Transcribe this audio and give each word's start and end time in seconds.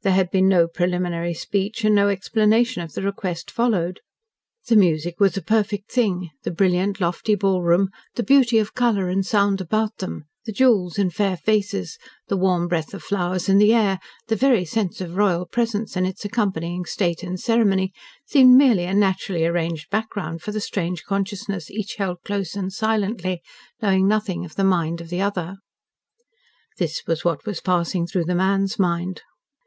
There 0.00 0.14
had 0.14 0.30
been 0.30 0.48
no 0.48 0.66
preliminary 0.68 1.34
speech 1.34 1.84
and 1.84 1.94
no 1.94 2.08
explanation 2.08 2.80
of 2.80 2.94
the 2.94 3.02
request 3.02 3.50
followed. 3.50 4.00
The 4.68 4.74
music 4.74 5.20
was 5.20 5.36
a 5.36 5.42
perfect 5.42 5.92
thing, 5.92 6.30
the 6.44 6.50
brilliant, 6.50 6.98
lofty 6.98 7.34
ballroom, 7.34 7.90
the 8.14 8.22
beauty 8.22 8.56
of 8.56 8.72
colour 8.74 9.10
and 9.10 9.26
sound 9.26 9.60
about 9.60 9.98
them, 9.98 10.24
the 10.46 10.52
jewels 10.52 10.96
and 10.98 11.12
fair 11.12 11.36
faces, 11.36 11.98
the 12.28 12.38
warm 12.38 12.68
breath 12.68 12.94
of 12.94 13.02
flowers 13.02 13.50
in 13.50 13.58
the 13.58 13.74
air, 13.74 14.00
the 14.28 14.34
very 14.34 14.64
sense 14.64 15.02
of 15.02 15.14
royal 15.18 15.44
presence 15.44 15.94
and 15.94 16.06
its 16.06 16.24
accompanying 16.24 16.86
state 16.86 17.22
and 17.22 17.38
ceremony, 17.38 17.92
seemed 18.24 18.56
merely 18.56 18.84
a 18.84 18.94
naturally 18.94 19.44
arranged 19.44 19.90
background 19.90 20.40
for 20.40 20.52
the 20.52 20.58
strange 20.62 21.04
consciousness 21.04 21.70
each 21.70 21.96
held 21.96 22.16
close 22.24 22.54
and 22.56 22.72
silently 22.72 23.42
knowing 23.82 24.08
nothing 24.08 24.42
of 24.42 24.54
the 24.56 24.64
mind 24.64 25.02
of 25.02 25.10
the 25.10 25.20
other. 25.20 25.56
This 26.78 27.02
was 27.06 27.26
what 27.26 27.44
was 27.44 27.60
passing 27.60 28.06
through 28.06 28.24
the 28.24 28.34
man's 28.34 28.78
mind. 28.78 29.20